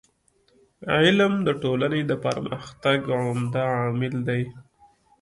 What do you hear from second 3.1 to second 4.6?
عمده عامل دی.